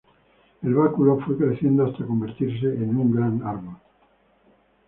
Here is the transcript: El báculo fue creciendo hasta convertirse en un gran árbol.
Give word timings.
El 0.63 0.73
báculo 0.73 1.19
fue 1.19 1.37
creciendo 1.37 1.85
hasta 1.85 2.07
convertirse 2.07 2.65
en 2.65 2.97
un 2.97 3.11
gran 3.13 3.43
árbol. 3.43 3.77